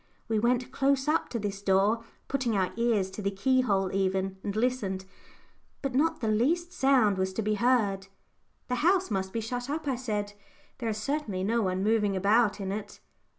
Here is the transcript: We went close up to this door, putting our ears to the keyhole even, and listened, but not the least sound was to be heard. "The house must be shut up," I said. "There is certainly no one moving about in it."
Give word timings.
We 0.27 0.39
went 0.39 0.71
close 0.71 1.07
up 1.07 1.29
to 1.29 1.37
this 1.37 1.61
door, 1.61 2.03
putting 2.27 2.57
our 2.57 2.71
ears 2.75 3.11
to 3.11 3.21
the 3.21 3.29
keyhole 3.29 3.93
even, 3.93 4.37
and 4.43 4.55
listened, 4.55 5.05
but 5.83 5.93
not 5.93 6.21
the 6.21 6.27
least 6.27 6.73
sound 6.73 7.19
was 7.19 7.31
to 7.33 7.43
be 7.43 7.53
heard. 7.53 8.07
"The 8.67 8.75
house 8.81 9.11
must 9.11 9.31
be 9.31 9.41
shut 9.41 9.69
up," 9.69 9.87
I 9.87 9.95
said. 9.97 10.33
"There 10.79 10.89
is 10.89 10.97
certainly 10.97 11.43
no 11.43 11.61
one 11.61 11.83
moving 11.83 12.15
about 12.15 12.59
in 12.59 12.71
it." 12.71 12.99